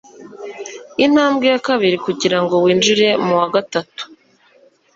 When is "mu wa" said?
3.25-3.47